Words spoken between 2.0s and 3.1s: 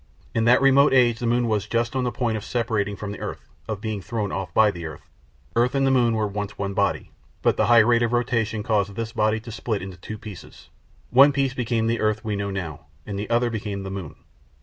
the point of separating